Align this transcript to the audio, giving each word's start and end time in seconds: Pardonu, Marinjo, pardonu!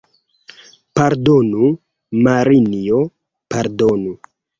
Pardonu, 0.99 1.67
Marinjo, 2.27 3.03
pardonu! 3.55 4.15